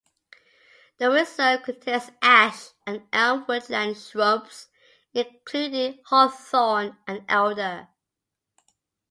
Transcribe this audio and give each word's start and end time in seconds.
The 0.97 1.11
reserve 1.11 1.61
contains 1.61 2.09
ash 2.23 2.69
and 2.87 3.03
elm 3.13 3.45
woodland 3.47 3.89
and 3.89 3.95
shrubs 3.95 4.67
including 5.13 5.99
hawthorn 6.07 6.97
and 7.05 7.23
elder. 7.29 7.87